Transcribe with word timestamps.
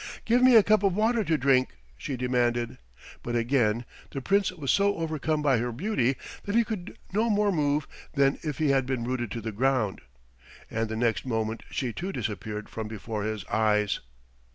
"Give 0.25 0.41
me 0.41 0.55
a 0.55 0.63
cup 0.63 0.81
of 0.81 0.95
water 0.95 1.23
to 1.23 1.37
drink," 1.37 1.75
she 1.95 2.17
demanded. 2.17 2.79
But 3.21 3.35
again 3.35 3.85
the 4.09 4.19
Prince 4.19 4.51
was 4.51 4.71
so 4.71 4.95
overcome 4.95 5.43
by 5.43 5.59
her 5.59 5.71
beauty 5.71 6.15
that 6.45 6.55
he 6.55 6.63
could 6.63 6.97
no 7.13 7.29
more 7.29 7.51
move 7.51 7.87
than 8.15 8.39
if 8.41 8.57
he 8.57 8.69
had 8.69 8.87
been 8.87 9.03
rooted 9.03 9.29
to 9.29 9.41
the 9.41 9.51
ground, 9.51 10.01
and 10.71 10.89
the 10.89 10.95
next 10.95 11.23
moment 11.23 11.61
she 11.69 11.93
too 11.93 12.11
disappeared 12.11 12.67
from 12.67 12.87
before 12.87 13.21
his 13.25 13.45
eyes. 13.45 13.99